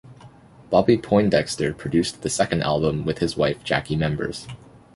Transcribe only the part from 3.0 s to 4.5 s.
with his wife Jackie Members.